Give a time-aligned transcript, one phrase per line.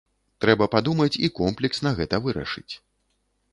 [0.45, 2.69] Трэба падумаць і комплексна гэта вырашыць.